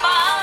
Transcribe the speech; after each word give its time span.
Bye. 0.00 0.33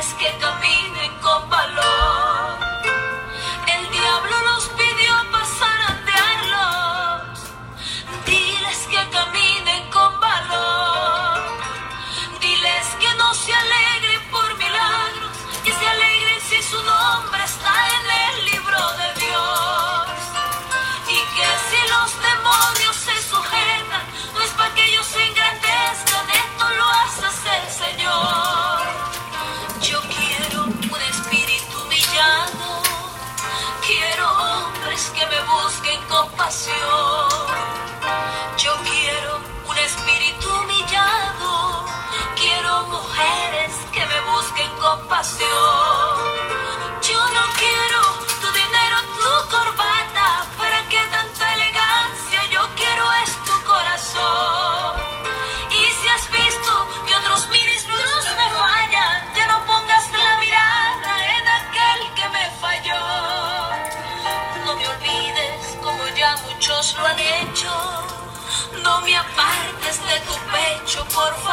que 0.00 0.30
tomar. 0.40 0.59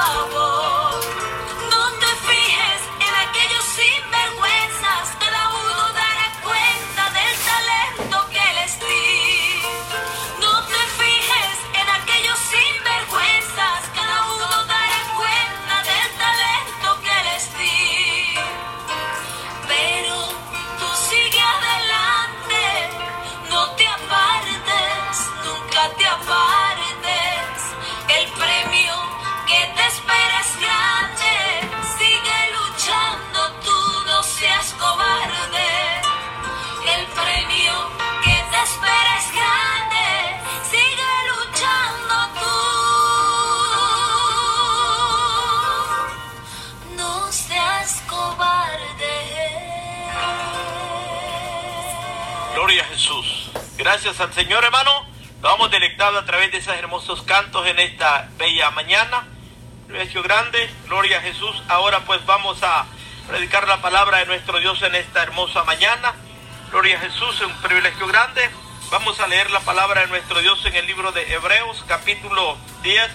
Por 0.07 0.46
Gracias 53.89 54.19
al 54.19 54.33
Señor, 54.33 54.65
hermano. 54.65 55.07
Nos 55.41 55.43
vamos 55.43 55.71
deleitando 55.71 56.19
a 56.19 56.25
través 56.25 56.51
de 56.51 56.57
esos 56.57 56.75
hermosos 56.75 57.21
cantos 57.21 57.65
en 57.67 57.79
esta 57.79 58.27
bella 58.37 58.69
mañana. 58.71 59.25
Privilegio 59.85 60.21
grande. 60.23 60.69
Gloria 60.87 61.19
a 61.19 61.21
Jesús. 61.21 61.63
Ahora 61.69 62.01
pues 62.01 62.25
vamos 62.25 62.61
a 62.63 62.85
predicar 63.29 63.65
la 63.65 63.81
palabra 63.81 64.17
de 64.17 64.25
nuestro 64.25 64.59
Dios 64.59 64.81
en 64.81 64.93
esta 64.93 65.23
hermosa 65.23 65.63
mañana. 65.63 66.13
Gloria 66.69 66.97
a 66.97 66.99
Jesús, 66.99 67.33
es 67.35 67.47
un 67.47 67.53
privilegio 67.61 68.05
grande. 68.07 68.49
Vamos 68.91 69.21
a 69.21 69.27
leer 69.27 69.49
la 69.51 69.61
palabra 69.61 70.01
de 70.01 70.07
nuestro 70.07 70.41
Dios 70.41 70.65
en 70.65 70.75
el 70.75 70.85
libro 70.85 71.13
de 71.13 71.21
Hebreos, 71.31 71.85
capítulo 71.87 72.57
10, 72.83 73.09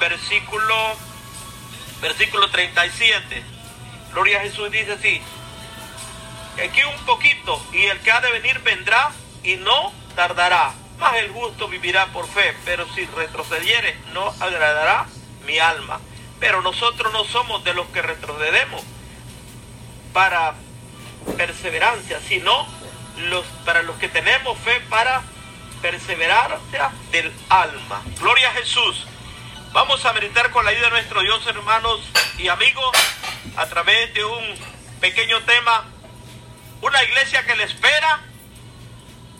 versículo, 0.00 0.96
versículo 2.00 2.50
37. 2.50 3.44
Gloria 4.12 4.38
a 4.38 4.40
Jesús 4.40 4.68
dice 4.72 4.94
así 4.94 5.22
aquí 6.60 6.82
un 6.82 7.06
poquito, 7.06 7.64
y 7.72 7.84
el 7.84 8.00
que 8.00 8.10
ha 8.10 8.20
de 8.20 8.32
venir 8.32 8.58
vendrá 8.64 9.12
y 9.44 9.54
no 9.58 9.92
tardará. 10.18 10.72
Mas 10.98 11.14
el 11.14 11.30
justo 11.30 11.68
vivirá 11.68 12.06
por 12.06 12.26
fe, 12.26 12.52
pero 12.64 12.92
si 12.92 13.06
retrocediere, 13.06 13.96
no 14.12 14.34
agradará 14.40 15.06
mi 15.46 15.60
alma. 15.60 16.00
Pero 16.40 16.60
nosotros 16.60 17.12
no 17.12 17.22
somos 17.24 17.62
de 17.62 17.72
los 17.72 17.86
que 17.90 18.02
retrocedemos 18.02 18.82
para 20.12 20.54
perseverancia, 21.36 22.18
sino 22.26 22.66
los, 23.30 23.46
para 23.64 23.84
los 23.84 23.94
que 23.98 24.08
tenemos 24.08 24.58
fe 24.58 24.80
para 24.90 25.22
perseverancia 25.80 26.90
del 27.12 27.32
alma. 27.48 28.02
Gloria 28.18 28.48
a 28.48 28.54
Jesús. 28.54 29.06
Vamos 29.70 30.04
a 30.04 30.12
meditar 30.14 30.50
con 30.50 30.64
la 30.64 30.72
ayuda 30.72 30.86
de 30.86 30.90
nuestro 30.90 31.20
Dios, 31.20 31.46
hermanos 31.46 32.00
y 32.38 32.48
amigos, 32.48 32.90
a 33.56 33.66
través 33.66 34.12
de 34.14 34.24
un 34.24 34.42
pequeño 35.00 35.40
tema 35.42 35.84
una 36.80 37.02
iglesia 37.04 37.44
que 37.44 37.54
le 37.54 37.64
espera 37.64 38.27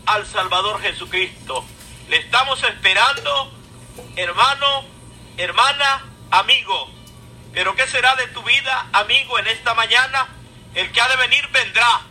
al 0.08 0.26
Salvador 0.26 0.81
Jesucristo. 0.81 1.64
Le 2.08 2.16
estamos 2.19 2.62
esperando, 2.62 3.52
hermano, 4.16 4.84
hermana, 5.37 6.05
amigo. 6.31 6.90
Pero 7.52 7.75
¿qué 7.75 7.87
será 7.87 8.14
de 8.16 8.26
tu 8.28 8.43
vida, 8.43 8.87
amigo, 8.93 9.38
en 9.38 9.46
esta 9.49 9.75
mañana? 9.75 10.28
El 10.75 10.90
que 10.93 11.00
ha 11.00 11.08
de 11.08 11.16
venir 11.16 11.46
vendrá 11.49 12.02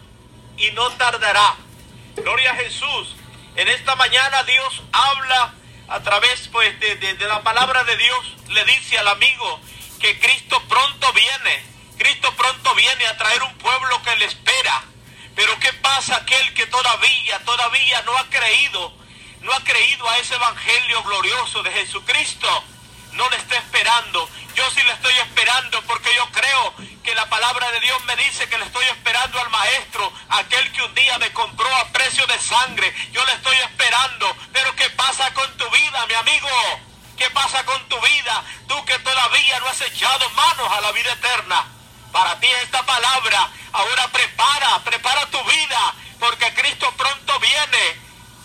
y 0.57 0.71
no 0.71 0.89
tardará. 0.91 1.55
Gloria 2.15 2.51
a 2.51 2.55
Jesús. 2.55 3.15
En 3.55 3.67
esta 3.67 3.95
mañana 3.95 4.43
Dios 4.43 4.81
habla 4.91 5.53
a 5.87 5.99
través 6.01 6.47
pues, 6.49 6.79
de, 6.79 6.95
de- 6.97 7.13
de 7.15 7.27
la 7.27 7.41
palabra 7.41 7.83
de 7.83 7.95
Dios. 7.97 8.33
Le 8.49 8.63
dice 8.65 8.97
al 8.99 9.07
amigo 9.07 9.59
que 9.99 10.19
Cristo 10.19 10.61
pronto 10.67 11.11
viene. 11.13 11.63
Cristo 11.97 12.31
pronto 12.35 12.75
viene 12.75 13.07
a 13.07 13.17
traer 13.17 13.41
un 13.43 13.53
pueblo 13.57 14.01
que 14.03 14.15
le 14.17 14.25
espera. 14.25 14.83
Pero 15.37 15.57
¿qué 15.59 15.71
pasa 15.71 16.15
aquel 16.15 16.51
que 16.55 16.65
todavía, 16.65 17.37
todavía 17.45 18.01
no 18.01 18.17
ha 18.17 18.27
creído, 18.27 18.91
no 19.41 19.53
ha 19.53 19.63
creído 19.63 20.09
a 20.09 20.17
ese 20.17 20.33
evangelio 20.33 21.03
glorioso 21.03 21.61
de 21.61 21.71
Jesucristo? 21.73 22.63
No 23.11 23.29
le 23.29 23.37
está 23.37 23.55
esperando. 23.57 24.27
Yo 24.55 24.67
sí 24.71 24.81
le 24.81 24.93
estoy 24.93 25.13
esperando 25.13 25.79
porque 25.83 26.09
yo 26.15 26.27
creo 26.31 26.73
que 27.03 27.13
la 27.13 27.29
palabra 27.29 27.71
de 27.71 27.79
Dios 27.81 28.03
me 28.05 28.15
dice 28.15 28.49
que 28.49 28.57
le 28.57 28.65
estoy 28.65 28.85
esperando 28.85 29.39
al 29.39 29.51
maestro, 29.51 30.11
aquel 30.29 30.71
que 30.71 30.81
un 30.81 30.95
día 30.95 31.19
me 31.19 31.31
compró 31.33 31.73
a 31.75 31.87
precio 31.89 32.25
de 32.25 32.39
sangre. 32.39 32.91
Yo 33.11 33.23
le 33.23 33.33
estoy 33.33 33.57
esperando. 33.57 34.35
Pero 34.51 34.75
¿qué 34.75 34.89
pasa 34.89 35.31
con 35.35 35.55
tu 35.55 35.69
vida, 35.69 36.03
mi 36.07 36.15
amigo? 36.15 36.49
¿Qué 37.15 37.29
pasa 37.29 37.63
con 37.63 37.87
tu 37.87 38.01
vida? 38.01 38.43
Tú 38.67 38.83
que 38.85 38.97
todavía 38.97 39.59
no 39.59 39.67
has 39.67 39.81
echado 39.81 40.27
manos 40.31 40.71
a 40.71 40.81
la 40.81 40.91
vida 40.93 41.13
eterna. 41.13 41.76
Para 42.11 42.39
ti 42.39 42.47
esta 42.63 42.83
palabra. 42.83 43.49
Ahora 43.73 44.07
prepara, 44.07 44.79
prepara 44.83 45.25
tu 45.27 45.43
vida, 45.43 45.93
porque 46.19 46.53
Cristo 46.53 46.91
pronto 46.97 47.39
viene. 47.39 48.01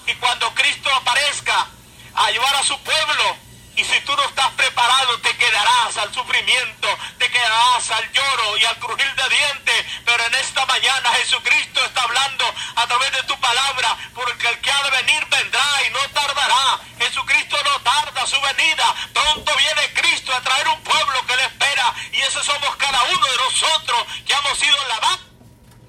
Y 0.07 0.15
cuando 0.15 0.53
Cristo 0.55 0.91
aparezca 0.95 1.67
a 2.15 2.31
llevar 2.31 2.55
a 2.57 2.63
su 2.63 2.79
pueblo, 2.81 3.37
y 3.77 3.85
si 3.85 4.01
tú 4.01 4.15
no 4.15 4.23
estás 4.25 4.51
preparado, 4.53 5.19
te 5.21 5.35
quedarás 5.37 5.97
al 5.97 6.13
sufrimiento, 6.13 6.89
te 7.19 7.31
quedarás 7.31 7.91
al 7.91 8.13
lloro 8.13 8.57
y 8.59 8.65
al 8.65 8.79
crujir 8.79 9.15
de 9.15 9.29
dientes. 9.29 9.87
Pero 10.05 10.25
en 10.25 10.35
esta 10.35 10.67
mañana 10.67 11.11
Jesucristo 11.15 11.85
está 11.85 12.03
hablando 12.03 12.45
a 12.77 12.87
través 12.87 13.13
de 13.13 13.23
tu 13.23 13.39
palabra, 13.41 13.97
porque 14.15 14.49
el 14.49 14.61
que 14.61 14.71
ha 14.71 14.83
de 14.83 14.91
venir 14.91 15.27
vendrá 15.27 15.67
y 15.87 15.91
no 15.91 16.01
tardará. 16.11 16.81
Jesucristo 16.99 17.57
no 17.65 17.81
tarda 17.81 18.27
su 18.27 18.41
venida. 18.41 18.95
Pronto 19.13 19.57
viene 19.57 19.93
Cristo 19.95 20.35
a 20.35 20.41
traer 20.43 20.69
un 20.69 20.83
pueblo 20.83 21.27
que 21.27 21.37
le 21.37 21.45
espera. 21.45 21.95
Y 22.13 22.21
ese 22.21 22.43
somos 22.43 22.77
cada 22.77 23.03
uno 23.05 23.27
de 23.27 23.37
nosotros 23.37 24.07
que 24.27 24.33
hemos 24.35 24.59
sido 24.59 24.77
lavados 24.89 25.33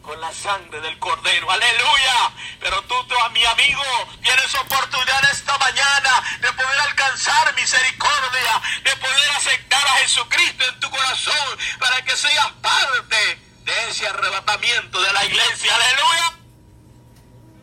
con 0.04 0.20
la 0.20 0.34
sangre 0.34 0.82
del 0.82 1.00
cordero, 1.00 1.50
aleluya. 1.50 2.32
Pero 2.60 2.82
tú, 2.84 2.96
tú, 3.06 3.16
mi 3.32 3.44
amigo, 3.46 3.84
tienes 4.22 4.54
oportunidad 4.56 5.32
esta 5.32 5.58
mañana 5.58 6.22
de 6.42 6.52
poder 6.54 6.80
alcanzar 6.82 7.56
misericordia, 7.56 8.62
de 8.84 8.96
poder 8.98 9.32
aceptar 9.38 9.88
a 9.88 9.98
Jesucristo 10.00 10.66
en 10.68 10.80
tu 10.82 10.90
corazón 10.92 11.58
para 11.80 12.03
que 12.14 12.20
seas 12.20 12.52
parte 12.62 13.40
de 13.64 13.90
ese 13.90 14.08
arrebatamiento 14.08 15.02
de 15.02 15.14
la 15.14 15.26
iglesia, 15.26 15.74
aleluya. 15.74 16.34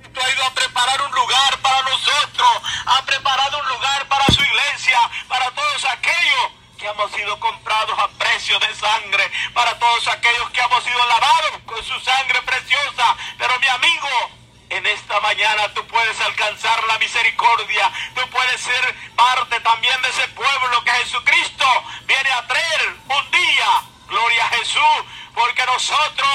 Cristo 0.02 0.20
ha 0.20 0.30
ido 0.30 0.44
a 0.44 0.54
preparar 0.54 1.02
un 1.02 1.12
lugar 1.12 1.58
para 1.58 1.82
nosotros, 1.82 2.48
ha 2.86 3.04
preparado 3.04 3.58
un 3.60 3.68
lugar 3.68 4.08
para 4.08 4.26
su 4.26 4.42
iglesia, 4.42 4.98
para 5.28 5.52
todos 5.52 5.84
aquellos 5.84 6.50
que 6.76 6.86
hemos 6.88 7.12
sido 7.12 7.38
comprados 7.38 7.96
a 7.96 8.08
precio 8.18 8.58
de 8.58 8.74
sangre, 8.74 9.30
para 9.54 9.78
todos 9.78 10.08
aquellos 10.08 10.50
que 10.50 10.60
hemos 10.60 10.82
sido 10.82 10.98
lavados 11.06 11.52
con 11.66 11.84
su 11.84 12.00
sangre 12.00 12.42
preciosa. 12.42 13.16
Pero 13.38 13.56
mi 13.60 13.68
amigo, 13.68 14.08
en 14.70 14.84
esta 14.84 15.20
mañana 15.20 15.72
tú 15.74 15.86
puedes 15.86 16.20
alcanzar 16.22 16.82
la 16.88 16.98
misericordia, 16.98 17.92
tú 18.16 18.22
puedes 18.30 18.60
ser 18.60 18.96
parte 19.14 19.60
también 19.60 20.02
de 20.02 20.08
ese 20.08 20.26
pueblo 20.28 20.82
que 20.82 20.90
Jesucristo 20.90 21.84
viene 22.08 22.32
a 22.32 22.46
traer 22.48 22.96
un 23.06 23.30
día. 23.30 23.49
Porque 25.40 25.64
nosotros 25.64 26.28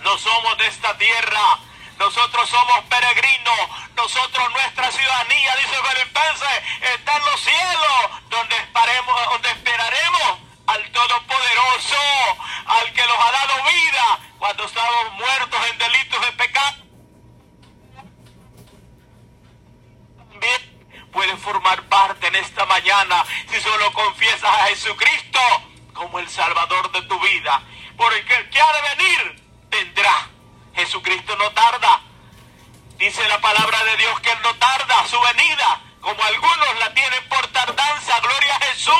no 0.00 0.16
somos 0.16 0.56
de 0.56 0.66
esta 0.66 0.96
tierra. 0.96 1.58
Nosotros 1.98 2.48
somos 2.48 2.80
peregrinos. 2.84 3.58
Nosotros, 3.94 4.50
nuestra 4.50 4.90
ciudadanía, 4.90 5.56
dice 5.56 5.76
Filipenses, 5.90 6.62
está 6.94 7.16
en 7.18 7.24
los 7.26 7.40
cielos, 7.40 8.10
donde, 8.30 8.56
donde 9.30 9.48
esperaremos 9.50 10.38
al 10.68 10.90
Todopoderoso, 10.90 11.98
al 12.64 12.92
que 12.94 13.06
nos 13.06 13.18
ha 13.18 13.30
dado 13.30 13.62
vida 13.64 14.18
cuando 14.38 14.64
estábamos 14.64 15.12
muertos 15.12 15.60
en 15.70 15.78
delitos 15.78 16.20
de 16.22 16.32
pecado. 16.32 16.76
También 20.30 21.10
puedes 21.12 21.38
formar 21.40 21.82
parte 21.88 22.26
en 22.28 22.36
esta 22.36 22.64
mañana 22.64 23.22
si 23.50 23.60
solo 23.60 23.92
confiesas 23.92 24.44
a 24.44 24.68
Jesucristo 24.68 25.40
como 25.92 26.18
el 26.18 26.28
Salvador 26.30 26.90
de 26.90 27.02
tu 27.02 27.20
vida. 27.20 27.62
Porque 27.96 28.34
el 28.34 28.50
que 28.50 28.60
ha 28.60 28.72
de 28.72 28.96
venir, 28.96 29.42
vendrá. 29.70 30.28
Jesucristo 30.74 31.36
no 31.36 31.50
tarda. 31.52 32.00
Dice 32.98 33.26
la 33.28 33.40
palabra 33.40 33.82
de 33.84 33.96
Dios 33.96 34.20
que 34.20 34.30
Él 34.30 34.38
no 34.42 34.54
tarda 34.56 35.06
su 35.08 35.20
venida, 35.20 35.80
como 36.00 36.22
algunos 36.22 36.78
la 36.78 36.94
tienen 36.94 37.28
por 37.28 37.46
tardanza. 37.48 38.20
Gloria 38.20 38.56
a 38.56 38.60
Jesús, 38.60 38.94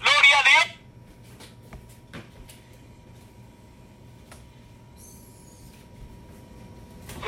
gloria 0.00 0.38
a 0.38 0.42
Dios. 0.42 0.64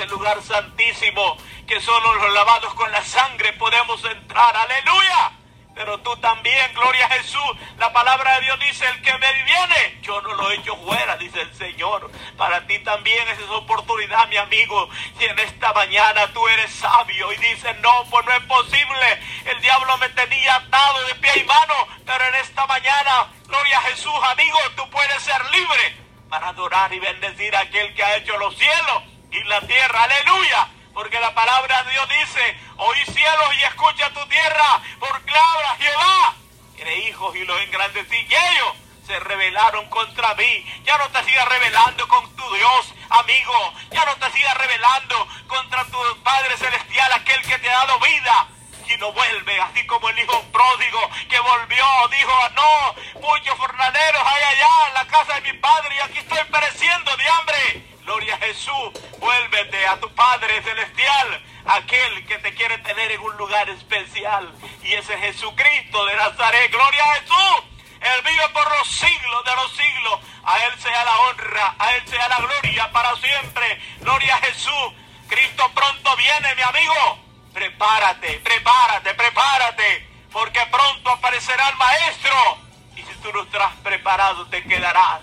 El 0.01 0.09
lugar 0.11 0.43
santísimo, 0.43 1.39
que 1.67 1.81
solo 1.81 2.15
los 2.15 2.33
lavados 2.35 2.75
con 2.75 2.91
la 2.93 3.05
sangre 3.05 3.53
podemos 3.55 4.05
entrar. 4.05 4.57
Aleluya. 4.57 5.36
Pero 5.77 5.99
tú 5.99 6.17
también, 6.17 6.73
gloria 6.73 7.05
a 7.05 7.11
Jesús. 7.11 7.43
La 7.79 7.93
palabra 7.93 8.37
de 8.37 8.41
Dios 8.47 8.59
dice, 8.61 8.89
el 8.89 9.03
que 9.03 9.13
me 9.19 9.31
viene, 9.45 9.99
yo 10.01 10.23
no 10.23 10.33
lo 10.33 10.51
he 10.51 10.55
hecho 10.55 10.75
fuera, 10.79 11.19
dice 11.19 11.43
el 11.43 11.55
Señor. 11.55 12.11
Para 12.39 12.67
ti 12.67 12.79
también 12.79 13.29
es 13.29 13.39
esa 13.39 13.53
oportunidad, 13.53 14.27
mi 14.29 14.39
amigo. 14.39 14.89
Si 15.19 15.27
en 15.27 15.39
esta 15.39 15.75
mañana 15.75 16.29
tú 16.33 16.49
eres 16.49 16.73
sabio 16.73 17.31
y 17.31 17.37
dices, 17.37 17.77
no, 17.81 18.05
pues 18.11 18.25
no 18.25 18.33
es 18.33 18.43
posible. 18.45 19.21
El 19.45 19.61
diablo 19.61 19.99
me 19.99 20.09
tenía 20.09 20.57
atado 20.57 21.05
de 21.09 21.15
pie 21.17 21.33
y 21.37 21.45
mano, 21.45 21.75
pero 22.07 22.25
en 22.25 22.35
esta 22.37 22.67
mañana, 22.67 23.31
gloria 23.47 23.79
a 23.79 23.83
Jesús, 23.83 24.15
amigo, 24.31 24.59
tú 24.77 24.89
puedes 24.89 25.23
ser 25.23 25.45
libre 25.51 25.95
para 26.31 26.49
adorar 26.49 26.91
y 26.95 27.01
bendecir 27.01 27.55
a 27.55 27.61
aquel 27.61 27.95
que 27.95 28.03
ha 28.03 28.17
hecho 28.17 28.39
los 28.39 28.57
cielos 28.57 29.03
y 29.31 29.45
la 29.45 29.61
tierra. 29.61 30.05
Aleluya. 30.05 30.69
Porque 30.97 31.21
la 31.21 31.35
palabra 31.35 31.83
de 31.83 31.91
Dios 31.91 32.09
dice, 32.09 32.59
oí 32.79 33.05
cielos 33.13 33.55
y 33.59 33.63
escucha 33.65 34.11
tu 34.15 34.27
tierra, 34.29 34.81
por 34.99 35.23
clava 35.25 35.77
Jehová. 35.79 36.35
Tiene 36.75 36.97
hijos 37.01 37.37
y 37.37 37.45
los 37.45 37.61
engrandecí. 37.61 38.17
Y 38.17 38.35
ellos 38.35 38.73
se 39.07 39.21
rebelaron 39.21 39.91
contra 39.91 40.35
mí. 40.37 40.65
Ya 40.87 40.97
no 40.97 41.07
te 41.11 41.23
sigas 41.25 41.47
rebelando 41.51 42.09
con 42.09 42.35
tu 42.35 42.55
Dios, 42.55 42.95
amigo. 43.11 43.75
Ya 43.91 44.07
no 44.07 44.17
te 44.17 44.33
sigas 44.33 44.57
rebelando 44.57 45.29
contra 45.47 45.85
tu 45.85 45.99
Padre 46.23 46.57
Celestial, 46.57 47.13
aquel 47.13 47.43
que 47.43 47.59
te 47.59 47.69
ha 47.69 47.77
dado 47.77 48.01
vida. 48.01 48.49
Y 48.89 48.97
no 48.99 49.13
vuelve, 49.13 49.61
así 49.61 49.85
como 49.87 50.09
el 50.09 50.19
hijo 50.19 50.43
pródigo 50.53 51.11
que 51.29 51.39
volvió, 51.41 51.85
dijo, 52.11 52.33
no, 52.55 53.21
muchos 53.21 53.59
jornaleros 53.59 54.23
hay 54.25 54.43
allá 54.43 54.89
en 54.89 54.95
la 54.95 55.07
casa 55.07 55.35
de 55.35 55.53
mi 55.53 55.59
padre 55.59 55.97
y 55.97 55.99
aquí 56.01 56.19
estoy 56.19 56.39
pereciendo 56.51 57.17
de 57.17 57.29
hambre. 57.29 57.97
Gloria 58.05 58.37
a 58.37 58.39
Jesús, 58.39 58.93
vuélvete 59.19 59.85
a 59.89 59.99
tu 59.99 60.09
Padre 60.15 60.63
Celestial, 60.63 61.43
aquel 61.67 62.25
que 62.27 62.39
te 62.39 62.55
quiere 62.55 62.79
tener 62.79 63.11
en 63.11 63.21
un 63.21 63.37
lugar 63.37 63.69
especial. 63.69 64.55
Y 64.85 64.93
ese 64.93 65.15
es 65.15 65.21
Jesucristo 65.21 66.05
de 66.07 66.15
Nazaret, 66.15 66.71
gloria 66.71 67.03
a 67.03 67.15
Jesús. 67.15 67.77
Él 68.01 68.23
vive 68.23 68.49
por 68.51 68.79
los 68.79 68.89
siglos 68.89 69.45
de 69.45 69.57
los 69.57 69.73
siglos. 69.73 70.21
A 70.45 70.59
Él 70.65 70.73
sea 70.79 71.05
la 71.05 71.19
honra, 71.19 71.75
a 71.79 71.95
Él 71.97 72.03
sea 72.07 72.29
la 72.29 72.39
gloria 72.39 72.93
para 72.93 73.17
siempre. 73.17 73.81
Gloria 74.01 74.37
a 74.37 74.39
Jesús. 74.39 74.93
Cristo 75.29 75.69
pronto 75.75 76.17
viene, 76.17 76.55
mi 76.55 76.63
amigo. 76.63 77.26
Prepárate, 77.57 78.39
prepárate, 78.41 79.15
prepárate. 79.15 80.07
Porque 80.31 80.61
pronto 80.71 81.09
aparecerá 81.09 81.71
el 81.71 81.77
Maestro. 81.77 82.59
Y 82.95 83.01
si 83.01 83.15
tú 83.23 83.33
no 83.33 83.45
estás 83.45 83.73
preparado, 83.83 84.47
te 84.49 84.63
quedarás. 84.63 85.23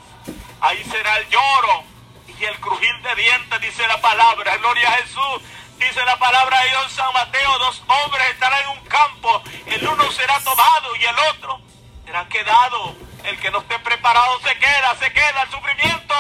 Ahí 0.60 0.84
será 0.86 1.18
el 1.18 1.30
lloro, 1.30 1.84
y 2.40 2.44
el 2.46 2.60
crujir 2.60 3.02
de 3.04 3.16
dientes, 3.16 3.62
dice 3.62 3.88
la 3.88 4.02
palabra, 4.02 4.58
gloria 4.58 4.90
a 4.90 4.94
Jesús. 4.94 5.44
Dice 5.78 6.04
la 6.06 6.18
palabra 6.18 6.60
de 6.62 6.70
Dios 6.70 6.92
San 6.92 7.14
Mateo, 7.14 7.60
dos 7.60 7.84
hombres 7.86 8.28
estarán 8.32 8.62
en 8.64 8.80
un 8.80 8.86
campo, 8.86 9.44
el 9.68 9.88
uno 9.88 10.12
será 10.12 10.40
tomado 10.40 10.96
y 10.96 11.06
el 11.06 11.20
otro 11.36 11.62
será 12.04 12.28
quedado. 12.30 12.96
El 13.24 13.40
que 13.40 13.52
no 13.52 13.60
esté 13.60 13.80
preparado 13.80 14.40
se 14.42 14.58
queda, 14.58 14.96
se 15.00 15.12
queda 15.14 15.44
el 15.44 15.52
sufrimiento. 15.52 16.16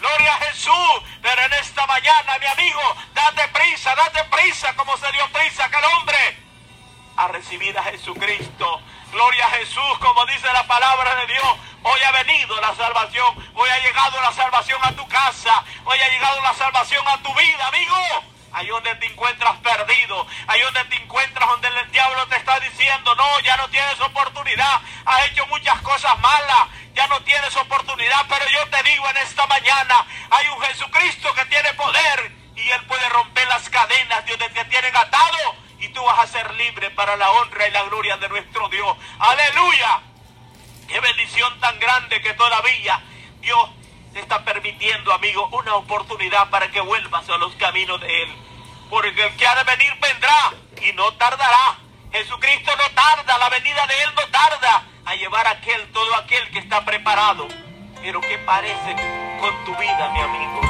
Gloria 0.00 0.34
a 0.34 0.38
Jesús. 0.46 1.02
Pero 1.22 1.42
en 1.42 1.52
esta 1.54 1.86
mañana, 1.86 2.38
mi 2.38 2.46
amigo, 2.46 2.96
date 3.14 3.48
prisa, 3.48 3.94
date 3.94 4.24
prisa, 4.24 4.74
como 4.74 4.96
se 4.96 5.10
dio 5.12 5.28
prisa 5.30 5.64
aquel 5.64 5.84
hombre 5.84 6.48
a 7.16 7.28
recibir 7.28 7.76
a 7.76 7.82
Jesucristo. 7.82 8.80
Gloria 9.10 9.46
a 9.46 9.50
Jesús, 9.50 9.98
como 10.00 10.24
dice 10.26 10.46
la 10.52 10.66
palabra 10.66 11.14
de 11.16 11.26
Dios. 11.26 11.56
Hoy 11.82 12.00
ha 12.02 12.12
venido 12.12 12.60
la 12.60 12.74
salvación. 12.74 13.34
Hoy 13.54 13.68
ha 13.68 13.78
llegado 13.78 14.20
la 14.20 14.32
salvación 14.32 14.80
a 14.84 14.92
tu 14.92 15.06
casa. 15.08 15.64
Hoy 15.84 15.98
ha 15.98 16.08
llegado 16.08 16.40
la 16.42 16.54
salvación 16.54 17.06
a 17.08 17.18
tu 17.22 17.34
vida, 17.34 17.66
amigo. 17.66 17.96
Ahí 18.52 18.66
donde 18.68 18.94
te 18.96 19.06
encuentras 19.06 19.56
perdido, 19.58 20.26
ahí 20.46 20.60
donde 20.62 20.84
te 20.84 20.96
encuentras 20.96 21.48
donde 21.48 21.68
el 21.68 21.90
diablo 21.92 22.26
te 22.28 22.36
está 22.36 22.58
diciendo, 22.60 23.14
no, 23.14 23.40
ya 23.40 23.56
no 23.56 23.68
tienes 23.68 24.00
oportunidad, 24.00 24.80
has 25.04 25.26
hecho 25.26 25.46
muchas 25.48 25.80
cosas 25.82 26.18
malas, 26.18 26.68
ya 26.94 27.06
no 27.08 27.20
tienes 27.22 27.54
oportunidad, 27.56 28.24
pero 28.28 28.44
yo 28.48 28.66
te 28.68 28.82
digo 28.82 29.08
en 29.10 29.16
esta 29.18 29.46
mañana, 29.46 30.06
hay 30.30 30.48
un 30.48 30.60
Jesucristo 30.62 31.32
que 31.34 31.44
tiene 31.46 31.74
poder 31.74 32.32
y 32.56 32.70
él 32.70 32.84
puede 32.86 33.08
romper 33.10 33.46
las 33.48 33.68
cadenas 33.68 34.24
de 34.24 34.36
donde 34.36 34.48
te 34.48 34.64
tienen 34.64 34.96
atado 34.96 35.56
y 35.78 35.88
tú 35.90 36.02
vas 36.02 36.18
a 36.18 36.26
ser 36.26 36.52
libre 36.54 36.90
para 36.90 37.16
la 37.16 37.30
honra 37.30 37.68
y 37.68 37.70
la 37.70 37.84
gloria 37.84 38.16
de 38.16 38.28
nuestro 38.28 38.68
Dios. 38.68 38.96
Aleluya. 39.18 40.00
Qué 40.88 41.00
bendición 41.00 41.60
tan 41.60 41.78
grande 41.78 42.20
que 42.20 42.32
todavía 42.34 43.00
Dios 43.40 43.70
te 44.12 44.20
está 44.20 44.44
permitiendo, 44.44 45.12
amigo, 45.12 45.48
una 45.52 45.74
oportunidad 45.74 46.50
para 46.50 46.70
que 46.70 46.80
vuelvas 46.80 47.28
a 47.28 47.38
los 47.38 47.54
caminos 47.56 48.00
de 48.00 48.22
Él. 48.22 48.28
Porque 48.90 49.26
el 49.26 49.36
que 49.36 49.46
ha 49.46 49.54
de 49.54 49.64
venir 49.64 49.92
vendrá 50.00 50.52
y 50.82 50.92
no 50.94 51.12
tardará. 51.14 51.78
Jesucristo 52.12 52.72
no 52.76 52.90
tarda, 52.94 53.38
la 53.38 53.48
venida 53.50 53.86
de 53.86 54.02
Él 54.02 54.10
no 54.16 54.26
tarda 54.28 54.84
a 55.04 55.14
llevar 55.14 55.46
a 55.46 55.50
aquel, 55.50 55.86
todo 55.92 56.14
aquel 56.16 56.48
que 56.50 56.58
está 56.58 56.84
preparado. 56.84 57.48
Pero 58.02 58.20
¿qué 58.20 58.38
parece 58.38 58.96
con 59.40 59.64
tu 59.64 59.76
vida, 59.76 60.10
mi 60.10 60.20
amigo? 60.20 60.60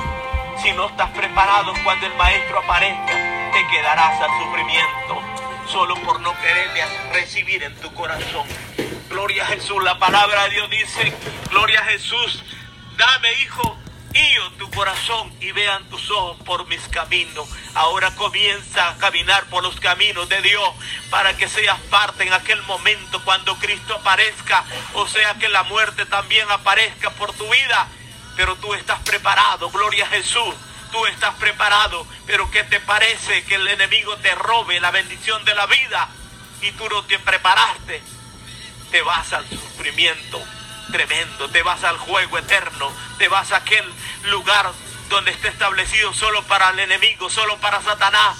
Si 0.62 0.72
no 0.72 0.86
estás 0.86 1.10
preparado 1.10 1.72
cuando 1.84 2.06
el 2.06 2.14
Maestro 2.14 2.58
aparezca, 2.58 3.52
te 3.52 3.66
quedarás 3.68 4.20
al 4.20 4.30
sufrimiento 4.42 5.38
solo 5.68 5.94
por 5.96 6.20
no 6.20 6.34
quererle 6.40 6.84
recibir 7.12 7.62
en 7.62 7.74
tu 7.76 7.92
corazón. 7.92 8.46
Gloria 9.08 9.44
a 9.44 9.46
Jesús, 9.46 9.82
la 9.82 9.98
palabra 9.98 10.44
de 10.44 10.50
Dios 10.50 10.70
dice, 10.70 11.14
gloria 11.50 11.80
a 11.80 11.84
Jesús, 11.84 12.42
dame 12.98 13.32
hijo, 13.40 13.78
guío 14.10 14.50
tu 14.58 14.68
corazón 14.72 15.32
y 15.40 15.52
vean 15.52 15.88
tus 15.88 16.10
ojos 16.10 16.36
por 16.44 16.66
mis 16.66 16.80
caminos. 16.88 17.48
Ahora 17.74 18.10
comienza 18.16 18.88
a 18.88 18.98
caminar 18.98 19.44
por 19.46 19.62
los 19.62 19.78
caminos 19.80 20.28
de 20.28 20.42
Dios 20.42 20.68
para 21.08 21.36
que 21.36 21.48
seas 21.48 21.78
parte 21.90 22.24
en 22.24 22.32
aquel 22.32 22.60
momento 22.64 23.22
cuando 23.24 23.56
Cristo 23.56 23.94
aparezca, 23.94 24.64
o 24.94 25.06
sea 25.06 25.34
que 25.34 25.48
la 25.48 25.62
muerte 25.62 26.04
también 26.06 26.50
aparezca 26.50 27.10
por 27.10 27.32
tu 27.32 27.48
vida. 27.48 27.88
Pero 28.36 28.56
tú 28.56 28.74
estás 28.74 29.00
preparado, 29.00 29.70
gloria 29.70 30.04
a 30.04 30.08
Jesús 30.08 30.54
tú 30.90 31.04
estás 31.04 31.34
preparado, 31.34 32.06
pero 32.26 32.50
¿qué 32.50 32.64
te 32.64 32.80
parece 32.80 33.44
que 33.44 33.56
el 33.56 33.68
enemigo 33.68 34.16
te 34.16 34.34
robe 34.34 34.80
la 34.80 34.90
bendición 34.90 35.44
de 35.44 35.54
la 35.54 35.66
vida 35.66 36.08
y 36.62 36.72
tú 36.72 36.88
no 36.88 37.04
te 37.04 37.18
preparaste? 37.18 38.02
Te 38.90 39.02
vas 39.02 39.34
al 39.34 39.46
sufrimiento 39.50 40.42
tremendo, 40.90 41.48
te 41.50 41.62
vas 41.62 41.84
al 41.84 41.98
juego 41.98 42.38
eterno, 42.38 42.92
te 43.18 43.28
vas 43.28 43.52
a 43.52 43.58
aquel 43.58 43.84
lugar 44.24 44.72
donde 45.08 45.30
está 45.30 45.48
establecido 45.48 46.12
solo 46.12 46.42
para 46.44 46.70
el 46.70 46.80
enemigo, 46.80 47.30
solo 47.30 47.56
para 47.58 47.82
Satanás 47.82 48.36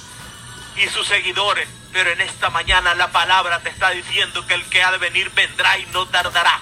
y 0.77 0.89
sus 0.89 1.07
seguidores. 1.07 1.69
Pero 1.93 2.11
en 2.11 2.21
esta 2.21 2.51
mañana 2.51 2.95
la 2.95 3.11
palabra 3.11 3.61
te 3.61 3.71
está 3.71 3.91
diciendo 3.91 4.47
que 4.47 4.55
el 4.55 4.65
que 4.67 4.83
ha 4.83 4.93
de 4.93 4.99
venir 4.99 5.31
vendrá 5.31 5.79
y 5.79 5.87
no 5.87 6.07
tardará. 6.07 6.61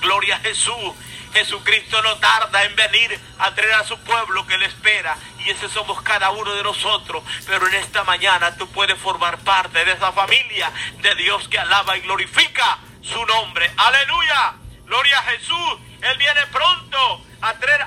Gloria 0.00 0.36
a 0.36 0.40
Jesús. 0.40 0.92
Jesucristo 1.32 2.00
no 2.02 2.16
tarda 2.16 2.64
en 2.64 2.74
venir 2.76 3.18
a 3.38 3.54
traer 3.54 3.74
a 3.74 3.84
su 3.84 3.98
pueblo 4.00 4.46
que 4.46 4.58
le 4.58 4.66
espera. 4.66 5.16
Y 5.44 5.50
ese 5.50 5.68
somos 5.68 6.00
cada 6.02 6.30
uno 6.30 6.54
de 6.54 6.62
nosotros. 6.62 7.22
Pero 7.46 7.66
en 7.68 7.74
esta 7.74 8.04
mañana 8.04 8.56
tú 8.56 8.68
puedes 8.68 8.98
formar 8.98 9.38
parte 9.38 9.84
de 9.84 9.92
esa 9.92 10.12
familia 10.12 10.70
de 11.00 11.14
Dios 11.14 11.48
que 11.48 11.58
alaba 11.58 11.96
y 11.96 12.00
glorifica 12.02 12.78
su 13.02 13.24
nombre. 13.26 13.70
Aleluya. 13.76 14.65
Gloria 14.86 15.18
a 15.18 15.22
Jesús. 15.24 15.78
Él 16.02 16.18
viene 16.18 16.46
pronto 16.46 17.24
a 17.40 17.54
traer, 17.54 17.86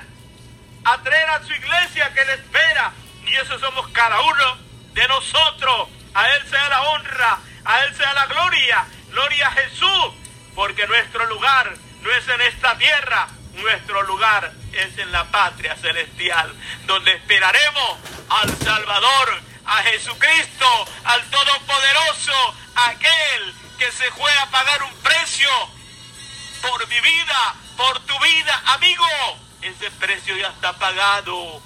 a 0.84 0.98
traer 1.02 1.30
a 1.30 1.44
su 1.44 1.52
iglesia 1.52 2.12
que 2.12 2.24
le 2.24 2.34
espera. 2.34 2.92
Y 3.26 3.34
eso 3.36 3.58
somos 3.58 3.88
cada 3.88 4.20
uno 4.20 4.58
de 4.92 5.08
nosotros. 5.08 5.88
A 6.14 6.28
Él 6.30 6.48
sea 6.48 6.68
la 6.68 6.82
honra. 6.82 7.38
A 7.64 7.84
Él 7.84 7.96
sea 7.96 8.12
la 8.14 8.26
gloria. 8.26 8.86
Gloria 9.10 9.48
a 9.48 9.52
Jesús. 9.52 10.14
Porque 10.54 10.86
nuestro 10.86 11.26
lugar 11.26 11.74
no 12.02 12.10
es 12.10 12.28
en 12.28 12.40
esta 12.40 12.76
tierra, 12.78 13.28
nuestro 13.54 14.02
lugar 14.02 14.52
es 14.72 14.98
en 14.98 15.12
la 15.12 15.24
patria 15.24 15.76
celestial, 15.76 16.52
donde 16.86 17.12
esperaremos 17.12 17.98
al 18.28 18.56
Salvador, 18.58 19.40
a 19.66 19.76
Jesucristo, 19.82 20.88
al 21.04 21.22
Todopoderoso, 21.30 22.54
aquel 22.74 23.54
que 23.78 23.90
se 23.92 24.10
fue 24.12 24.32
a 24.38 24.46
pagar 24.50 24.82
un 24.82 24.94
precio 25.02 25.50
por 26.60 26.86
mi 26.88 27.00
vida, 27.00 27.54
por 27.76 28.00
tu 28.00 28.18
vida, 28.20 28.62
amigo. 28.66 29.04
Ese 29.62 29.90
precio 29.92 30.36
ya 30.36 30.48
está 30.48 30.72
pagado. 30.74 31.62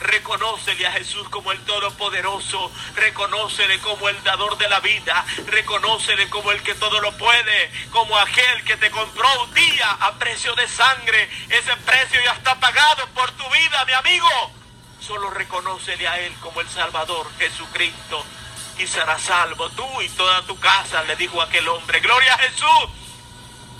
Reconócele 0.00 0.86
a 0.86 0.92
Jesús 0.92 1.28
como 1.28 1.50
el 1.50 1.58
Todopoderoso, 1.64 2.70
reconócele 2.94 3.80
como 3.80 4.08
el 4.08 4.22
dador 4.22 4.56
de 4.56 4.68
la 4.68 4.78
vida, 4.78 5.24
reconócele 5.46 6.30
como 6.30 6.52
el 6.52 6.62
que 6.62 6.76
todo 6.76 7.00
lo 7.00 7.16
puede, 7.18 7.72
como 7.90 8.16
aquel 8.16 8.62
que 8.62 8.76
te 8.76 8.92
compró 8.92 9.28
un 9.42 9.52
día 9.54 9.90
a 9.90 10.12
precio 10.14 10.54
de 10.54 10.68
sangre. 10.68 11.28
Ese 11.48 11.76
precio 11.78 12.20
ya 12.22 12.32
está 12.32 12.54
pagado 12.60 13.08
por 13.08 13.32
tu 13.32 13.44
vida, 13.50 13.84
mi 13.86 13.92
amigo. 13.92 14.28
Solo 15.00 15.30
reconócele 15.30 16.06
a 16.06 16.20
Él 16.20 16.32
como 16.40 16.60
el 16.60 16.68
Salvador, 16.68 17.28
Jesucristo, 17.36 18.24
y 18.78 18.86
serás 18.86 19.22
salvo 19.22 19.68
tú 19.70 20.00
y 20.00 20.08
toda 20.10 20.42
tu 20.42 20.60
casa, 20.60 21.02
le 21.04 21.16
dijo 21.16 21.42
aquel 21.42 21.66
hombre. 21.66 21.98
Gloria 21.98 22.34
a 22.34 22.38
Jesús. 22.38 23.07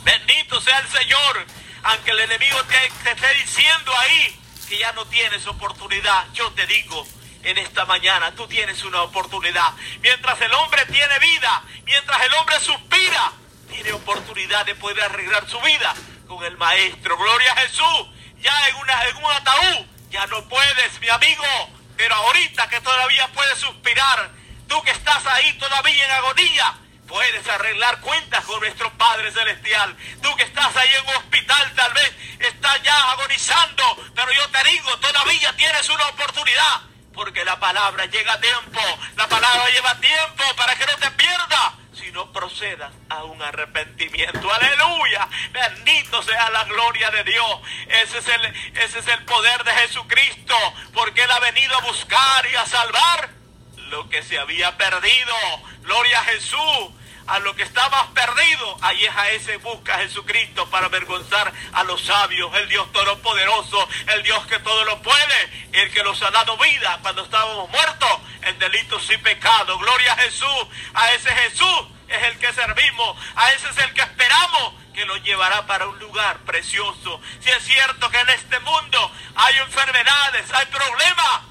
Bendito 0.09 0.59
sea 0.63 0.79
el 0.79 0.89
Señor. 0.89 1.47
Aunque 1.83 2.13
el 2.13 2.21
enemigo 2.21 2.57
te, 2.65 3.11
esté 3.11 3.35
diciendo 3.35 3.93
ahí, 3.99 4.41
que 4.67 4.79
ya 4.79 4.91
no 4.93 5.05
tienes 5.07 5.47
oportunidad, 5.47 6.33
yo 6.33 6.51
te 6.53 6.67
digo, 6.67 7.07
en 7.43 7.59
esta 7.59 7.85
mañana 7.85 8.33
tú 8.33 8.49
tienes 8.49 8.83
una 8.85 9.03
oportunidad. 9.03 9.71
Mientras 10.01 10.41
el 10.41 10.53
hombre 10.55 10.87
tiene 10.87 11.19
vida, 11.19 11.63
mientras 11.85 12.23
el 12.23 12.33
hombre 12.35 12.59
suspira, 12.59 13.33
tiene 13.71 13.93
oportunidad 13.93 14.65
de 14.65 14.75
poder 14.77 15.05
arreglar 15.05 15.47
su 15.47 15.61
vida 15.61 15.95
con 16.27 16.43
el 16.43 16.57
Maestro. 16.57 17.19
Gloria 17.19 17.53
a 17.53 17.57
Jesús. 17.57 18.09
Ya 18.41 18.69
en 18.71 18.77
un 18.77 19.31
ataúd 19.31 19.87
ya 20.09 20.27
no 20.29 20.49
puedes, 20.49 21.01
mi 21.03 21.11
amigo. 21.11 21.45
Pero 21.99 22.15
ahorita 22.15 22.67
que 22.71 22.81
todavía 22.81 23.29
puedes 23.35 23.59
suspirar, 23.59 24.31
tú 24.69 24.83
que 24.85 24.91
estás 24.93 25.27
ahí 25.27 25.53
todavía 25.59 26.03
en 26.03 26.11
agonía, 26.13 26.79
puedes 27.09 27.49
arreglar 27.49 28.01
cuentas 28.01 28.45
con 28.45 28.61
nuestro 28.61 28.93
Padre 28.93 29.33
Celestial. 29.33 29.97
Tú 30.23 30.35
que 30.37 30.45
estás 30.45 30.77
ahí 30.77 30.91
en 30.95 31.09
un 31.09 31.17
hospital, 31.17 31.73
tal 31.75 31.93
vez 31.95 32.13
estás 32.39 32.83
ya 32.83 33.11
agonizando, 33.13 33.83
pero 34.15 34.31
yo 34.33 34.49
te 34.51 34.71
digo, 34.71 34.97
todavía 34.99 35.53
tienes 35.57 35.89
una 35.89 36.07
oportunidad. 36.09 36.83
Porque 37.15 37.45
la 37.45 37.59
palabra 37.59 38.07
llega 38.07 38.35
a 38.35 38.41
tiempo, 38.41 38.81
la 39.17 39.27
palabra 39.27 39.69
lleva 39.71 39.99
tiempo 39.99 40.45
para 40.57 40.77
que 40.77 40.87
no 40.87 40.97
te 40.99 41.11
pierdas 41.13 41.73
si 41.93 42.13
no 42.13 42.31
procedas 42.31 42.93
a 43.09 43.25
un 43.25 43.43
arrepentimiento. 43.43 44.53
Aleluya. 44.53 45.29
Bendito 45.51 46.23
sea 46.23 46.49
la 46.51 46.63
gloria 46.65 47.11
de 47.11 47.25
Dios. 47.25 47.61
Ese 47.89 48.19
es 48.19 48.29
el, 48.29 48.45
ese 48.77 49.01
es 49.01 49.09
el 49.09 49.25
poder 49.25 49.65
de 49.65 49.73
Jesucristo. 49.73 50.55
Porque 50.95 51.25
Él 51.25 51.31
ha 51.33 51.41
venido 51.41 51.77
a 51.77 51.81
buscar 51.81 52.47
y 52.53 52.55
a 52.55 52.67
salvar 52.67 53.31
lo 53.89 54.09
que 54.09 54.23
se 54.23 54.39
había 54.39 54.77
perdido. 54.77 55.35
Gloria 55.83 56.21
a 56.21 56.25
Jesús 56.25 56.93
a 57.29 57.39
lo 57.41 57.55
que 57.55 57.63
estabas 57.63 58.07
perdido, 58.09 58.77
ahí 58.81 59.05
es 59.05 59.15
a 59.15 59.31
ese 59.31 59.57
busca 59.59 59.95
a 59.95 59.99
Jesucristo 59.99 60.69
para 60.71 60.87
avergonzar 60.87 61.53
a 61.75 61.85
los 61.85 62.03
sabios, 62.03 62.55
el 62.57 62.69
Dios 62.69 62.91
todopoderoso, 62.93 63.89
el 64.15 64.23
Dios 64.23 64.47
que 64.47 64.59
todo 64.61 64.85
lo 64.87 65.01
puede, 65.03 65.69
el 65.73 65.91
que 65.93 66.03
nos 66.03 66.21
ha 66.23 66.31
dado 66.31 66.57
vida 66.57 66.99
cuando 67.03 67.23
estábamos 67.23 67.69
muertos 67.71 68.19
en 68.43 68.59
delitos 68.59 69.11
y 69.11 69.19
pecados. 69.19 69.79
Gloria 69.79 70.15
a 70.15 70.17
Jesús, 70.17 70.67
a 70.95 71.13
ese 71.13 71.31
Jesús 71.35 71.87
es 72.09 72.23
el 72.23 72.39
que 72.39 72.53
servimos, 72.55 73.17
a 73.37 73.53
ese 73.53 73.69
es 73.69 73.79
el 73.79 73.93
que 73.93 74.01
esperamos 74.01 74.75
que 74.95 75.05
nos 75.05 75.23
llevará 75.23 75.67
para 75.67 75.87
un 75.87 75.99
lugar 75.99 76.39
precioso. 76.39 77.21
Si 77.41 77.51
es 77.51 77.63
cierto 77.63 78.11
que 78.11 78.21
en 78.21 78.31
este 78.31 78.59
mundo 78.61 79.13
hay 79.37 79.59
enfermedades, 79.59 80.51
hay 80.53 80.67
problemas, 80.67 81.43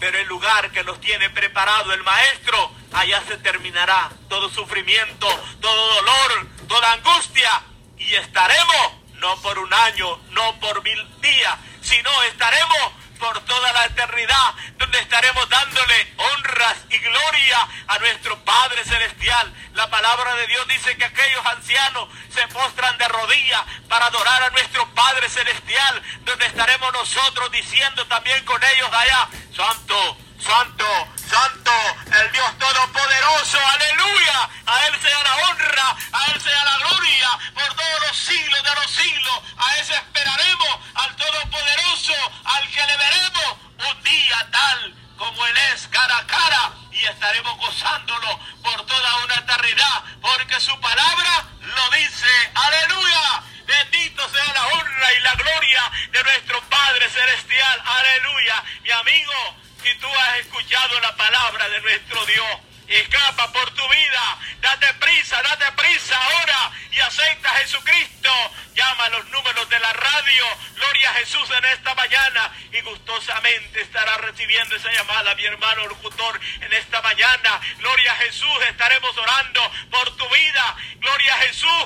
pero 0.00 0.18
el 0.18 0.26
lugar 0.26 0.72
que 0.72 0.82
nos 0.82 0.98
tiene 1.00 1.28
preparado 1.30 1.92
el 1.92 2.02
Maestro, 2.02 2.72
allá 2.92 3.22
se 3.28 3.36
terminará 3.36 4.10
todo 4.28 4.48
sufrimiento, 4.48 5.28
todo 5.60 5.94
dolor, 5.94 6.48
toda 6.66 6.92
angustia. 6.94 7.62
Y 7.98 8.14
estaremos 8.14 8.92
no 9.20 9.36
por 9.42 9.58
un 9.58 9.72
año, 9.72 10.18
no 10.30 10.58
por 10.58 10.82
mil 10.82 11.20
días, 11.20 11.54
sino 11.82 12.10
estaremos 12.24 12.92
por 13.20 13.38
toda 13.44 13.72
la 13.72 13.84
eternidad, 13.84 14.54
donde 14.78 14.98
estaremos 14.98 15.48
dándole 15.48 16.14
honras 16.16 16.76
y 16.88 16.98
gloria 16.98 17.68
a 17.86 17.98
nuestro 17.98 18.36
Padre 18.44 18.82
Celestial. 18.84 19.52
La 19.74 19.88
palabra 19.88 20.34
de 20.34 20.46
Dios 20.46 20.66
dice 20.66 20.96
que 20.96 21.04
aquellos 21.04 21.46
ancianos 21.46 22.08
se 22.34 22.48
postran 22.48 22.96
de 22.98 23.06
rodillas 23.08 23.62
para 23.88 24.06
adorar 24.06 24.42
a 24.42 24.50
nuestro 24.50 24.88
Padre 24.94 25.28
Celestial, 25.28 26.02
donde 26.24 26.46
estaremos 26.46 26.92
nosotros 26.92 27.52
diciendo 27.52 28.06
también 28.06 28.44
con 28.44 28.60
ellos 28.64 28.90
allá, 28.92 29.28
Santo, 29.54 30.16
Santo, 30.42 30.86
Santo, 31.28 31.72
el 32.18 32.32
Dios 32.32 32.58
Todopoderoso, 32.58 33.58
aleluya. 33.74 34.48
A 34.66 34.86
Él 34.86 35.00
sea 35.00 35.22
la 35.22 35.36
honra, 35.36 35.96
a 36.12 36.24
Él 36.32 36.40
sea 36.40 36.64
la 36.64 36.78
gloria 36.78 37.28
por 37.54 37.74
todos 37.74 38.00
los 38.06 38.16
siglos 38.16 38.62
de 38.62 38.74
los 38.74 38.90
siglos. 38.90 39.40
A 39.58 39.76
ese 39.76 39.94
esperaremos, 39.94 40.78
al 40.94 41.16
Todopoderoso, 41.16 42.14
al 42.44 42.70
que 42.70 42.86
le 42.86 42.96
veremos 42.96 43.56
un 43.90 44.02
día 44.02 44.48
tal 44.50 44.94
como 45.16 45.46
Él 45.46 45.56
es, 45.74 45.86
cara 45.88 46.16
a 46.16 46.26
cara, 46.26 46.72
y 46.90 47.04
estaremos 47.04 47.56
gozándolo 47.58 48.40
por 48.62 48.86
toda 48.86 49.16
una 49.24 49.34
eternidad, 49.34 50.04
porque 50.22 50.58
su 50.58 50.78
palabra 50.80 51.44
lo 51.60 51.90
dice, 51.90 52.52
aleluya. 52.54 53.42
Bendito 53.66 54.28
sea 54.30 54.52
la 54.52 54.66
honra 54.66 55.12
y 55.12 55.20
la 55.20 55.34
gloria 55.34 55.90
de 56.10 56.24
nuestro 56.24 56.60
Padre 56.62 57.08
Celestial, 57.08 57.82
aleluya. 57.84 58.64
Mi 58.82 58.90
amigo, 58.90 59.56
si 59.82 59.94
tú 59.98 60.06
has 60.06 60.38
escuchado 60.38 61.00
la 61.00 61.16
palabra 61.16 61.68
de 61.68 61.80
nuestro 61.80 62.24
Dios, 62.26 62.58
escapa 62.88 63.52
por 63.52 63.70
tu 63.70 63.88
vida, 63.88 64.38
date 64.60 64.92
prisa, 64.94 65.40
date 65.42 65.72
prisa 65.72 66.16
ahora 66.22 66.72
y 66.90 66.98
acepta 67.00 67.50
a 67.50 67.58
Jesucristo. 67.58 68.30
Llama 68.74 69.04
a 69.04 69.08
los 69.10 69.28
números 69.30 69.68
de 69.68 69.78
la 69.78 69.92
radio, 69.92 70.44
gloria 70.74 71.10
a 71.10 71.14
Jesús 71.14 71.48
en 71.56 71.64
esta 71.66 71.94
mañana 71.94 72.52
y 72.72 72.80
gustosamente 72.80 73.80
estará 73.82 74.16
recibiendo 74.18 74.76
esa 74.76 74.90
llamada, 74.92 75.34
mi 75.34 75.44
hermano 75.44 75.86
locutor, 75.86 76.40
en 76.60 76.72
esta 76.72 77.00
mañana. 77.02 77.60
Gloria 77.78 78.12
a 78.12 78.16
Jesús, 78.16 78.50
estaremos 78.68 79.16
orando 79.16 79.72
por 79.90 80.16
tu 80.16 80.28
vida, 80.28 80.76
gloria 80.96 81.34
a 81.34 81.38
Jesús. 81.38 81.84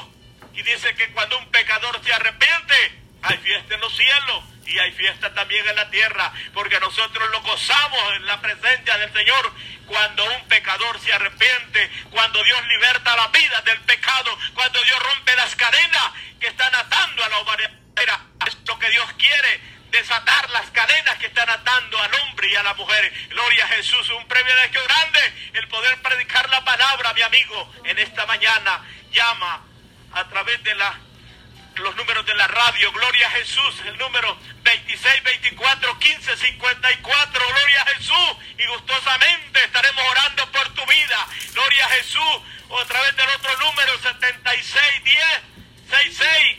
Y 0.55 0.63
dice 0.63 0.95
que 0.95 1.11
cuando 1.13 1.39
un 1.39 1.51
pecador 1.51 2.01
se 2.05 2.13
arrepiente, 2.13 3.03
hay 3.23 3.39
fiesta 3.39 3.75
en 3.75 3.81
los 3.81 3.99
cielos 4.95 4.99
y 4.99 5.07
hay 5.07 5.11
fiesta 5.13 5.35
también 5.35 5.67
en 5.69 5.77
la 5.77 5.91
tierra, 5.91 6.33
porque 6.53 6.79
nosotros 6.81 7.31
lo 7.31 7.43
gozamos 7.43 8.15
en 8.17 8.27
la 8.27 8.41
presencia 8.41 8.97
del 8.99 9.13
Señor 9.13 9.53
cuando 9.87 10.25
un 10.25 10.49
pecador 10.49 10.99
se 11.01 11.13
arrepiente, 11.13 11.91
cuando 12.11 12.43
Dios 12.43 12.67
liberta 12.67 13.17
la 13.17 13.29
vida 13.29 13.61
del 13.63 13.81
pecado, 13.81 14.39
cuando 14.55 14.83
Dios 14.83 14.99
rompe 14.99 15.37
las 15.37 15.55
cadenas 15.57 16.13
que 16.41 16.49
están 16.49 16.75
atando 16.75 17.25
a 17.25 17.29
la 17.29 17.39
humanidad. 17.39 17.71
Lo 18.67 18.79
que 18.79 18.91
Dios 18.91 19.07
quiere, 19.19 19.61
desatar 19.91 20.51
las 20.51 20.71
cadenas 20.71 21.17
que 21.19 21.27
están 21.27 21.49
atando 21.49 21.99
al 21.99 22.13
hombre 22.15 22.49
y 22.49 22.57
a 22.57 22.63
la 22.63 22.75
mujer. 22.75 23.13
Gloria 23.29 23.65
a 23.65 23.69
Jesús, 23.69 24.11
un 24.11 24.27
privilegio 24.27 24.83
grande 24.85 25.21
el 25.53 25.69
poder 25.69 26.01
predicar 26.03 26.49
la 26.51 26.65
palabra, 26.65 27.13
mi 27.15 27.23
amigo, 27.23 27.73
en 27.85 27.99
esta 27.99 28.27
mañana. 28.27 28.83
Llama 29.13 29.63
a 30.13 30.29
través 30.29 30.63
de 30.65 30.75
la 30.75 30.99
los 31.77 31.97
números 31.97 32.25
de 32.27 32.35
la 32.35 32.47
radio, 32.47 32.93
Gloria 32.93 33.27
a 33.27 33.31
Jesús, 33.33 33.83
el 33.87 33.99
número 33.99 34.39
26, 34.63 35.23
24, 35.23 35.99
15, 35.99 36.37
54, 36.37 37.49
Gloria 37.49 37.83
a 37.83 37.87
Jesús, 37.87 38.37
y 38.59 38.67
gustosamente 38.67 39.65
estaremos 39.65 40.05
orando 40.09 40.51
por 40.53 40.69
tu 40.75 40.87
vida, 40.87 41.27
Gloria 41.53 41.87
a 41.87 41.89
Jesús, 41.91 42.41
o 42.69 42.81
a 42.81 42.85
través 42.87 43.17
del 43.17 43.29
otro 43.29 43.57
número 43.59 43.99
76, 43.99 45.05
10, 45.05 45.19
66, 45.91 46.59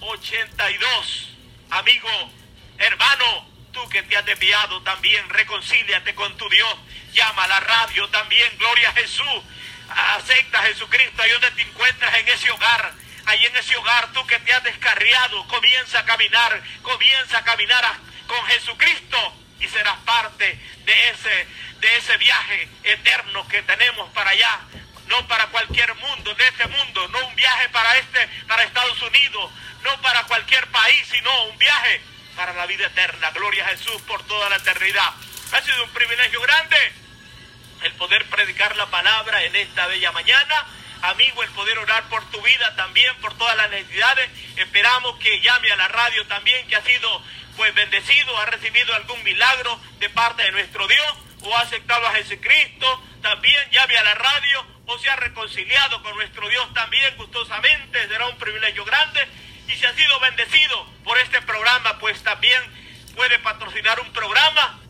82, 0.00 1.28
amigo, 1.70 2.32
hermano, 2.78 3.48
tú 3.72 3.88
que 3.88 4.02
te 4.02 4.16
has 4.16 4.24
desviado 4.24 4.82
también, 4.82 5.28
reconcíliate 5.28 6.14
con 6.14 6.36
tu 6.36 6.48
Dios, 6.48 6.74
llama 7.12 7.44
a 7.44 7.48
la 7.48 7.60
radio 7.60 8.08
también, 8.08 8.56
Gloria 8.58 8.90
a 8.90 8.94
Jesús, 8.94 9.42
acepta 9.88 10.60
a 10.60 10.62
Jesucristo 10.64 11.22
ahí 11.22 11.30
donde 11.30 11.50
te 11.52 11.62
encuentras 11.62 12.14
en 12.18 12.28
ese 12.28 12.50
hogar, 12.50 12.92
ahí 13.28 13.44
en 13.44 13.56
ese 13.56 13.76
hogar, 13.76 14.10
tú 14.12 14.26
que 14.26 14.38
te 14.40 14.52
has 14.52 14.64
descarriado, 14.64 15.46
comienza 15.48 16.00
a 16.00 16.04
caminar, 16.04 16.62
comienza 16.82 17.38
a 17.38 17.44
caminar 17.44 17.84
con 18.26 18.42
Jesucristo 18.46 19.34
y 19.60 19.68
serás 19.68 19.98
parte 19.98 20.58
de 20.84 21.10
ese, 21.10 21.46
de 21.80 21.96
ese 21.96 22.16
viaje 22.16 22.68
eterno 22.84 23.46
que 23.48 23.62
tenemos 23.62 24.10
para 24.12 24.30
allá. 24.30 24.60
No 25.08 25.26
para 25.26 25.46
cualquier 25.46 25.94
mundo, 25.94 26.34
de 26.34 26.44
este 26.44 26.66
mundo, 26.66 27.08
no 27.08 27.26
un 27.26 27.34
viaje 27.34 27.68
para 27.70 27.96
este, 27.96 28.28
para 28.46 28.62
Estados 28.62 29.00
Unidos, 29.00 29.50
no 29.82 30.00
para 30.02 30.24
cualquier 30.24 30.66
país, 30.66 31.06
sino 31.10 31.44
un 31.44 31.56
viaje 31.56 32.02
para 32.36 32.52
la 32.52 32.66
vida 32.66 32.86
eterna. 32.86 33.30
Gloria 33.30 33.64
a 33.64 33.68
Jesús 33.70 34.02
por 34.02 34.22
toda 34.26 34.50
la 34.50 34.56
eternidad. 34.56 35.10
Ha 35.52 35.62
sido 35.62 35.82
un 35.84 35.90
privilegio 35.90 36.40
grande 36.42 36.76
el 37.84 37.92
poder 37.94 38.26
predicar 38.26 38.76
la 38.76 38.86
palabra 38.86 39.42
en 39.44 39.56
esta 39.56 39.86
bella 39.86 40.12
mañana. 40.12 40.66
Amigo, 41.02 41.42
el 41.42 41.50
poder 41.50 41.78
orar 41.78 42.08
por 42.08 42.24
tu 42.30 42.40
vida 42.42 42.74
también, 42.74 43.14
por 43.16 43.36
todas 43.38 43.56
las 43.56 43.70
necesidades. 43.70 44.30
Esperamos 44.56 45.16
que 45.18 45.40
llame 45.40 45.70
a 45.70 45.76
la 45.76 45.88
radio 45.88 46.26
también, 46.26 46.66
que 46.66 46.76
ha 46.76 46.82
sido 46.82 47.22
pues 47.56 47.74
bendecido, 47.74 48.36
ha 48.38 48.46
recibido 48.46 48.94
algún 48.94 49.22
milagro 49.22 49.80
de 49.98 50.10
parte 50.10 50.42
de 50.42 50.52
nuestro 50.52 50.86
Dios, 50.86 51.14
o 51.42 51.56
ha 51.56 51.60
aceptado 51.60 52.06
a 52.06 52.14
Jesucristo. 52.14 53.04
También 53.22 53.70
llame 53.70 53.96
a 53.96 54.04
la 54.04 54.14
radio, 54.14 54.66
o 54.86 54.98
se 54.98 55.08
ha 55.10 55.16
reconciliado 55.16 56.02
con 56.02 56.14
nuestro 56.16 56.48
Dios 56.48 56.72
también 56.74 57.16
gustosamente. 57.16 58.08
Será 58.08 58.26
un 58.26 58.38
privilegio 58.38 58.84
grande. 58.84 59.26
Y 59.68 59.72
si 59.72 59.84
ha 59.84 59.94
sido 59.94 60.18
bendecido 60.20 60.86
por 61.04 61.18
este 61.18 61.42
programa, 61.42 61.98
pues 61.98 62.22
también 62.22 62.60
puede 63.14 63.38
patrocinar 63.38 64.00
un 64.00 64.12
programa 64.12 64.80